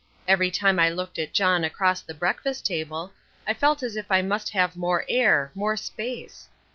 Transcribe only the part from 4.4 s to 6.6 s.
have more air, more space.